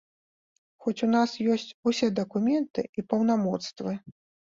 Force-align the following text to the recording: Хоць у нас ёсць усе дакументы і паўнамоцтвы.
Хоць 0.85 1.03
у 1.07 1.09
нас 1.15 1.35
ёсць 1.55 1.65
усе 1.91 2.07
дакументы 2.19 2.81
і 3.01 3.05
паўнамоцтвы. 3.13 3.93